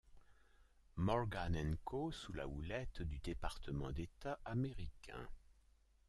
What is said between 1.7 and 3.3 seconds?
& Co., sous la houlette du